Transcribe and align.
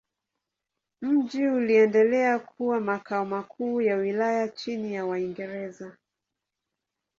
Mji 1.01 1.45
uliendelea 1.47 2.39
kuwa 2.39 2.79
makao 2.79 3.25
makuu 3.25 3.81
ya 3.81 3.95
wilaya 3.95 4.47
chini 4.49 4.93
ya 4.93 5.05
Waingereza. 5.05 5.97